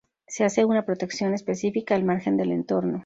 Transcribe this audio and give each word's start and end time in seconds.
Se 0.27 0.43
hace 0.43 0.65
una 0.65 0.83
protección 0.83 1.35
específica 1.35 1.93
al 1.93 2.03
margen 2.05 2.35
del 2.35 2.51
entorno. 2.53 2.99